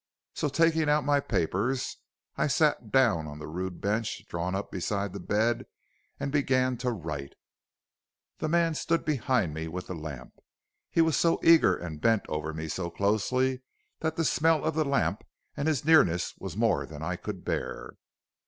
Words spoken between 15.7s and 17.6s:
nearness were more than I could